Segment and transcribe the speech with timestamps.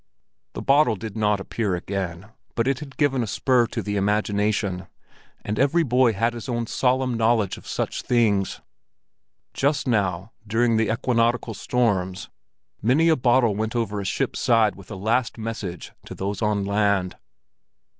[0.53, 4.87] The bottle did not appear again, but it had given a spur to the imagination,
[5.45, 8.61] and every boy had his own solemn knowledge of such things.
[9.53, 12.29] Just now, during the equinoctial storms,
[12.81, 16.65] many a bottle went over a ship's side with a last message to those on
[16.65, 17.17] land.